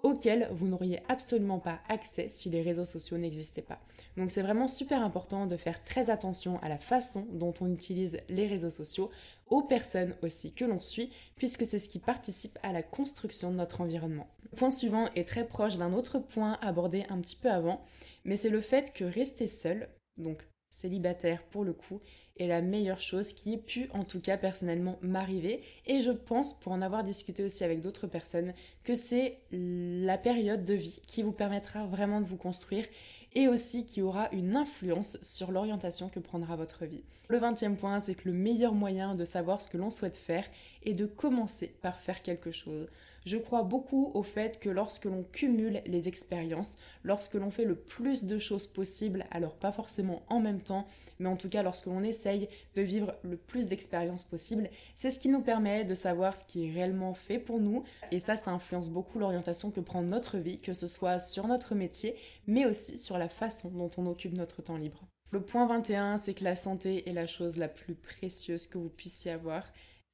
auxquels 0.03 0.49
vous 0.53 0.67
n'auriez 0.67 1.01
absolument 1.09 1.59
pas 1.59 1.81
accès 1.89 2.29
si 2.29 2.51
les 2.51 2.63
réseaux 2.63 2.85
sociaux 2.85 3.19
n'existaient 3.19 3.63
pas. 3.63 3.81
Donc 4.17 4.31
c'est 4.31 4.43
vraiment 4.43 4.69
super 4.69 5.03
important 5.03 5.47
de 5.47 5.57
faire 5.57 5.85
très 5.85 6.11
attention 6.11 6.59
à 6.63 6.69
la 6.69 6.79
façon 6.79 7.27
dont 7.33 7.55
on 7.61 7.73
utilise 7.73 8.19
les 8.29 8.47
réseaux 8.47 8.71
sociaux, 8.71 9.11
aux 9.49 9.63
personnes 9.63 10.15
aussi 10.23 10.53
que 10.53 10.65
l'on 10.65 10.81
suit, 10.81 11.11
puisque 11.37 11.65
c'est 11.65 11.79
ce 11.79 11.89
qui 11.89 11.99
participe 11.99 12.59
à 12.63 12.73
la 12.73 12.83
construction 12.83 13.51
de 13.51 13.57
notre 13.57 13.81
environnement. 13.81 14.29
Le 14.53 14.57
point 14.57 14.71
suivant 14.71 15.09
est 15.17 15.29
très 15.29 15.47
proche 15.47 15.77
d'un 15.77 15.93
autre 15.93 16.19
point 16.19 16.59
abordé 16.61 17.05
un 17.09 17.21
petit 17.21 17.37
peu 17.37 17.51
avant, 17.51 17.83
mais 18.25 18.37
c'est 18.37 18.49
le 18.49 18.61
fait 18.61 18.93
que 18.93 19.05
rester 19.05 19.47
seul, 19.47 19.89
donc 20.17 20.47
célibataire 20.71 21.43
pour 21.51 21.65
le 21.65 21.73
coup, 21.73 22.01
est 22.37 22.47
la 22.47 22.63
meilleure 22.63 23.01
chose 23.01 23.33
qui 23.33 23.53
ait 23.53 23.59
pu 23.59 23.89
en 23.93 24.05
tout 24.05 24.21
cas 24.21 24.37
personnellement 24.37 24.99
m'arriver 25.03 25.61
et 25.87 26.01
je 26.01 26.11
pense 26.11 26.59
pour 26.59 26.73
en 26.73 26.81
avoir 26.81 27.05
discuté 27.05 27.45
aussi 27.45 27.65
avec 27.65 27.81
d'autres 27.81 28.07
personnes 28.07 28.55
que 28.83 28.95
c'est 28.95 29.39
la 29.53 30.17
période 30.17 30.65
de 30.65 30.75
vie 30.75 31.03
qui 31.07 31.23
vous 31.23 31.33
permettra 31.33 31.85
vraiment 31.87 32.21
de 32.21 32.27
vous 32.27 32.39
construire 32.39 32.87
et 33.35 33.47
aussi 33.47 33.85
qui 33.87 34.03
aura 34.03 34.29
une 34.33 34.57
influence 34.57 35.19
sur 35.23 35.53
l'orientation 35.53 36.09
que 36.09 36.19
prendra 36.19 36.57
votre 36.57 36.85
vie. 36.85 37.05
Le 37.29 37.39
20e 37.39 37.77
point, 37.77 38.01
c'est 38.01 38.17
que 38.17 38.29
le 38.29 38.35
meilleur 38.35 38.75
moyen 38.75 39.15
de 39.15 39.25
savoir 39.25 39.61
ce 39.61 39.69
que 39.69 39.77
l'on 39.77 39.91
souhaite 39.91 40.17
faire 40.17 40.45
est 40.83 40.95
de 40.95 41.07
commencer 41.07 41.69
par 41.81 42.01
faire 42.01 42.23
quelque 42.23 42.51
chose. 42.51 42.89
Je 43.27 43.37
crois 43.37 43.63
beaucoup 43.63 44.11
au 44.15 44.23
fait 44.23 44.59
que 44.59 44.71
lorsque 44.71 45.05
l'on 45.05 45.25
cumule 45.25 45.83
les 45.85 46.09
expériences, 46.09 46.79
lorsque 47.05 47.35
l'on 47.35 47.51
fait 47.51 47.65
le 47.65 47.75
plus 47.75 48.25
de 48.25 48.39
choses 48.39 48.67
possibles, 48.67 49.27
alors 49.31 49.57
pas 49.57 49.73
forcément 49.73 50.23
en 50.29 50.41
même 50.41 50.63
temps, 50.63 50.87
mais 51.19 51.29
en 51.29 51.37
tout 51.37 51.51
cas 51.51 51.63
lorsque 51.63 51.87
l'on 51.87 52.03
essaye 52.03 52.49
de 52.75 52.83
vivre 52.83 53.15
le 53.23 53.37
plus 53.37 53.69
d'expériences 53.69 54.25
possible, 54.25 54.71
c'est 54.95 55.11
ce 55.11 55.19
qui 55.19 55.29
nous 55.29 55.43
permet 55.43 55.85
de 55.85 55.95
savoir 55.95 56.35
ce 56.35 56.45
qui 56.45 56.67
est 56.67 56.73
réellement 56.73 57.13
fait 57.13 57.39
pour 57.39 57.61
nous. 57.61 57.85
Et 58.11 58.21
ça, 58.21 58.37
ça 58.37 58.53
influence 58.53 58.89
beaucoup 58.89 59.19
l'orientation 59.19 59.71
que 59.71 59.81
prend 59.81 60.03
notre 60.03 60.39
vie, 60.39 60.59
que 60.59 60.73
ce 60.73 60.87
soit 60.87 61.21
sur 61.21 61.47
notre 61.47 61.75
métier, 61.75 62.17
mais 62.47 62.65
aussi 62.65 62.97
sur 62.97 63.19
la 63.19 63.29
façon 63.29 63.69
dont 63.71 63.91
on 63.99 64.07
occupe 64.07 64.37
notre 64.37 64.63
temps 64.63 64.77
libre. 64.77 65.05
Le 65.31 65.43
point 65.43 65.67
21, 65.67 66.19
c'est 66.19 66.35
que 66.35 66.43
la 66.43 66.57
santé 66.57 67.09
est 67.09 67.13
la 67.13 67.27
chose 67.27 67.57
la 67.57 67.69
plus 67.69 67.95
précieuse 67.95 68.67
que 68.67 68.79
vous 68.79 68.89
puissiez 68.89 69.31
avoir. 69.31 69.65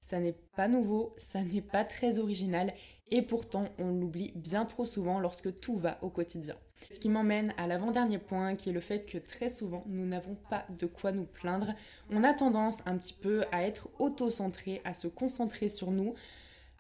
Ça 0.01 0.21
n'est 0.21 0.37
pas 0.57 0.69
nouveau, 0.69 1.15
ça 1.17 1.43
n'est 1.43 1.63
pas 1.63 1.85
très 1.85 2.19
original 2.19 2.73
et 3.11 3.23
pourtant 3.23 3.69
on 3.79 3.91
l'oublie 3.91 4.33
bien 4.35 4.65
trop 4.65 4.85
souvent 4.85 5.21
lorsque 5.21 5.61
tout 5.61 5.77
va 5.77 5.99
au 6.03 6.11
quotidien. 6.11 6.57
Ce 6.91 6.99
qui 6.99 7.09
m'emmène 7.09 7.55
à 7.57 7.67
l'avant-dernier 7.67 8.19
point 8.19 8.55
qui 8.55 8.71
est 8.71 8.73
le 8.73 8.81
fait 8.81 9.07
que 9.07 9.19
très 9.19 9.49
souvent 9.49 9.83
nous 9.89 10.07
n'avons 10.07 10.37
pas 10.51 10.67
de 10.79 10.87
quoi 10.87 11.13
nous 11.13 11.25
plaindre. 11.25 11.75
On 12.11 12.25
a 12.25 12.35
tendance 12.35 12.83
un 12.87 12.97
petit 12.99 13.15
peu 13.15 13.45
à 13.53 13.63
être 13.63 13.89
auto-centré, 13.99 14.83
à 14.85 14.95
se 14.95 15.09
concentrer 15.09 15.69
sur 15.69 15.91
nous, 15.91 16.15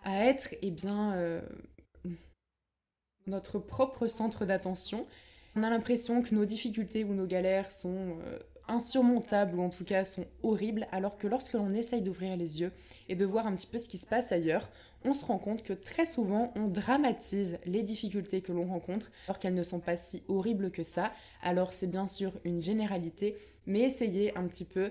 à 0.05 0.27
être 0.27 0.55
eh 0.63 0.71
bien 0.71 1.15
euh, 1.15 1.41
notre 3.27 3.59
propre 3.59 4.07
centre 4.07 4.45
d'attention. 4.45 5.07
On 5.55 5.63
a 5.63 5.71
l'impression 5.71 6.23
que 6.23 6.35
nos 6.35 6.45
difficultés 6.45 7.05
ou 7.05 7.15
nos 7.15 7.27
galères 7.27 7.73
sont 7.73 8.19
euh, 8.21 8.39
insurmontables 8.69 9.59
ou 9.59 9.63
en 9.63 9.71
tout 9.71 9.85
cas 9.85 10.05
sont 10.05 10.27
horribles, 10.43 10.87
alors 10.93 11.17
que 11.17 11.27
lorsque 11.27 11.55
l'on 11.55 11.73
essaye 11.73 12.03
d'ouvrir 12.03 12.37
les 12.37 12.61
yeux 12.61 12.73
et 13.09 13.17
de 13.17 13.25
voir 13.25 13.47
un 13.47 13.55
petit 13.55 13.67
peu 13.67 13.79
ce 13.79 13.89
qui 13.89 13.99
se 13.99 14.07
passe 14.07 14.33
ailleurs, 14.33 14.71
on 15.07 15.15
se 15.15 15.25
rend 15.25 15.39
compte 15.39 15.63
que 15.63 15.73
très 15.73 16.07
souvent 16.07 16.53
on 16.57 16.67
dramatise 16.67 17.59
les 17.65 17.83
difficultés 17.83 18.41
que 18.41 18.53
l'on 18.53 18.67
rencontre 18.67 19.11
alors 19.27 19.39
qu'elles 19.39 19.55
ne 19.55 19.63
sont 19.63 19.81
pas 19.81 19.97
si 19.97 20.23
horribles 20.29 20.71
que 20.71 20.83
ça. 20.83 21.13
Alors 21.43 21.73
c'est 21.73 21.87
bien 21.87 22.07
sûr 22.07 22.33
une 22.45 22.63
généralité, 22.63 23.37
mais 23.67 23.81
essayez 23.81 24.37
un 24.37 24.47
petit 24.47 24.65
peu 24.65 24.91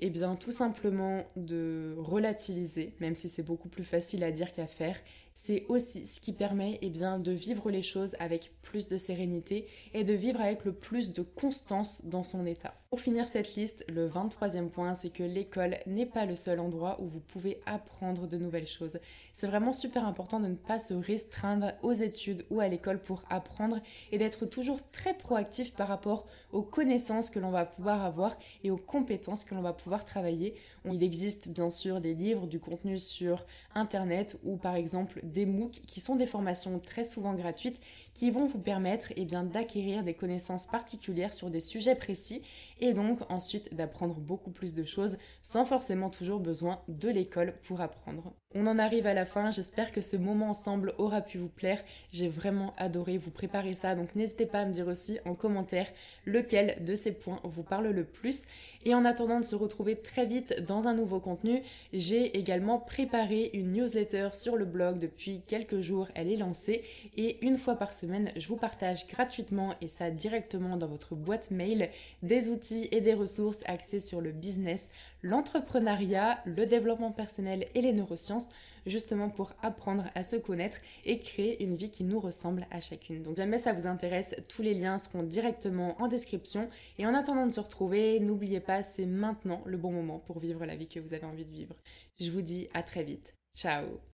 eh 0.00 0.10
bien 0.10 0.34
tout 0.34 0.50
simplement 0.52 1.24
de 1.36 1.94
relativiser, 1.98 2.94
même 3.00 3.14
si 3.14 3.28
c'est 3.28 3.42
beaucoup 3.42 3.68
plus 3.68 3.84
facile 3.84 4.24
à 4.24 4.32
dire 4.32 4.50
qu'à 4.50 4.66
faire, 4.66 4.98
c'est 5.42 5.64
aussi 5.68 6.04
ce 6.04 6.20
qui 6.20 6.34
permet 6.34 6.78
eh 6.82 6.90
de 6.90 7.32
vivre 7.32 7.70
les 7.70 7.80
choses 7.80 8.14
avec 8.18 8.52
plus 8.60 8.88
de 8.88 8.98
sérénité 8.98 9.66
et 9.94 10.04
de 10.04 10.12
vivre 10.12 10.38
avec 10.38 10.66
le 10.66 10.74
plus 10.74 11.14
de 11.14 11.22
constance 11.22 12.04
dans 12.04 12.24
son 12.24 12.44
état. 12.44 12.74
Pour 12.90 13.00
finir 13.00 13.28
cette 13.28 13.54
liste, 13.54 13.84
le 13.88 14.08
23e 14.08 14.68
point, 14.68 14.94
c'est 14.94 15.10
que 15.10 15.22
l'école 15.22 15.76
n'est 15.86 16.06
pas 16.06 16.26
le 16.26 16.34
seul 16.34 16.60
endroit 16.60 17.00
où 17.00 17.06
vous 17.06 17.20
pouvez 17.20 17.60
apprendre 17.64 18.26
de 18.26 18.36
nouvelles 18.36 18.66
choses. 18.66 18.98
C'est 19.32 19.46
vraiment 19.46 19.72
super 19.72 20.04
important 20.04 20.40
de 20.40 20.48
ne 20.48 20.56
pas 20.56 20.78
se 20.78 20.92
restreindre 20.92 21.72
aux 21.82 21.92
études 21.92 22.44
ou 22.50 22.60
à 22.60 22.68
l'école 22.68 23.00
pour 23.00 23.22
apprendre 23.30 23.80
et 24.10 24.18
d'être 24.18 24.44
toujours 24.44 24.80
très 24.90 25.14
proactif 25.14 25.72
par 25.72 25.88
rapport 25.88 26.26
aux 26.52 26.62
connaissances 26.62 27.30
que 27.30 27.38
l'on 27.38 27.52
va 27.52 27.64
pouvoir 27.64 28.04
avoir 28.04 28.36
et 28.64 28.72
aux 28.72 28.76
compétences 28.76 29.44
que 29.44 29.54
l'on 29.54 29.62
va 29.62 29.72
pouvoir 29.72 30.04
travailler. 30.04 30.54
Il 30.84 31.02
existe 31.02 31.48
bien 31.48 31.70
sûr 31.70 32.00
des 32.00 32.14
livres, 32.14 32.46
du 32.46 32.58
contenu 32.58 32.98
sur 32.98 33.44
Internet 33.74 34.38
ou 34.44 34.56
par 34.56 34.76
exemple 34.76 35.20
des 35.22 35.46
MOOC 35.46 35.82
qui 35.86 36.00
sont 36.00 36.16
des 36.16 36.26
formations 36.26 36.78
très 36.78 37.04
souvent 37.04 37.34
gratuites 37.34 37.80
qui 38.14 38.30
vont 38.30 38.46
vous 38.46 38.58
permettre 38.58 39.12
eh 39.16 39.24
d'acquérir 39.24 40.02
des 40.02 40.14
connaissances 40.14 40.66
particulières 40.66 41.34
sur 41.34 41.50
des 41.50 41.60
sujets 41.60 41.94
précis 41.94 42.42
et 42.80 42.94
donc 42.94 43.20
ensuite 43.30 43.74
d'apprendre 43.74 44.16
beaucoup 44.16 44.50
plus 44.50 44.74
de 44.74 44.84
choses 44.84 45.18
sans 45.42 45.64
forcément 45.64 46.10
toujours 46.10 46.40
besoin 46.40 46.80
de 46.88 47.08
l'école 47.08 47.54
pour 47.62 47.80
apprendre. 47.80 48.32
On 48.52 48.66
en 48.66 48.78
arrive 48.78 49.06
à 49.06 49.14
la 49.14 49.26
fin, 49.26 49.52
j'espère 49.52 49.92
que 49.92 50.00
ce 50.00 50.16
moment 50.16 50.50
ensemble 50.50 50.92
aura 50.98 51.20
pu 51.20 51.38
vous 51.38 51.46
plaire. 51.46 51.80
J'ai 52.10 52.28
vraiment 52.28 52.74
adoré 52.78 53.16
vous 53.16 53.30
préparer 53.30 53.76
ça, 53.76 53.94
donc 53.94 54.16
n'hésitez 54.16 54.44
pas 54.44 54.62
à 54.62 54.64
me 54.64 54.72
dire 54.72 54.88
aussi 54.88 55.20
en 55.24 55.36
commentaire 55.36 55.86
lequel 56.26 56.82
de 56.84 56.96
ces 56.96 57.12
points 57.12 57.38
vous 57.44 57.62
parle 57.62 57.90
le 57.90 58.02
plus. 58.02 58.46
Et 58.84 58.92
en 58.92 59.04
attendant 59.04 59.38
de 59.38 59.44
se 59.44 59.54
retrouver 59.54 59.94
très 59.94 60.26
vite 60.26 60.64
dans 60.66 60.88
un 60.88 60.94
nouveau 60.94 61.20
contenu, 61.20 61.62
j'ai 61.92 62.36
également 62.36 62.80
préparé 62.80 63.50
une 63.52 63.70
newsletter 63.70 64.30
sur 64.32 64.56
le 64.56 64.64
blog 64.64 64.98
depuis 64.98 65.42
quelques 65.46 65.80
jours, 65.80 66.08
elle 66.16 66.32
est 66.32 66.36
lancée. 66.36 66.82
Et 67.16 67.38
une 67.46 67.56
fois 67.56 67.76
par 67.76 67.92
semaine, 67.92 68.32
je 68.34 68.48
vous 68.48 68.56
partage 68.56 69.06
gratuitement 69.06 69.76
et 69.80 69.86
ça 69.86 70.10
directement 70.10 70.76
dans 70.76 70.88
votre 70.88 71.14
boîte 71.14 71.52
mail 71.52 71.88
des 72.24 72.48
outils 72.48 72.88
et 72.90 73.00
des 73.00 73.14
ressources 73.14 73.62
axés 73.66 74.00
sur 74.00 74.20
le 74.20 74.32
business, 74.32 74.90
l'entrepreneuriat, 75.22 76.40
le 76.46 76.66
développement 76.66 77.12
personnel 77.12 77.66
et 77.76 77.80
les 77.80 77.92
neurosciences, 77.92 78.39
justement 78.86 79.28
pour 79.28 79.52
apprendre 79.62 80.04
à 80.14 80.22
se 80.22 80.36
connaître 80.36 80.78
et 81.04 81.18
créer 81.18 81.62
une 81.62 81.76
vie 81.76 81.90
qui 81.90 82.04
nous 82.04 82.20
ressemble 82.20 82.66
à 82.70 82.80
chacune. 82.80 83.22
Donc 83.22 83.36
jamais 83.36 83.58
ça 83.58 83.72
vous 83.72 83.86
intéresse, 83.86 84.34
tous 84.48 84.62
les 84.62 84.74
liens 84.74 84.98
seront 84.98 85.22
directement 85.22 86.00
en 86.00 86.08
description. 86.08 86.68
Et 86.98 87.06
en 87.06 87.14
attendant 87.14 87.46
de 87.46 87.52
se 87.52 87.60
retrouver, 87.60 88.20
n'oubliez 88.20 88.60
pas, 88.60 88.82
c'est 88.82 89.06
maintenant 89.06 89.62
le 89.66 89.76
bon 89.76 89.92
moment 89.92 90.18
pour 90.18 90.38
vivre 90.38 90.64
la 90.64 90.76
vie 90.76 90.88
que 90.88 91.00
vous 91.00 91.14
avez 91.14 91.26
envie 91.26 91.44
de 91.44 91.52
vivre. 91.52 91.76
Je 92.18 92.30
vous 92.30 92.42
dis 92.42 92.68
à 92.74 92.82
très 92.82 93.04
vite. 93.04 93.34
Ciao 93.54 94.00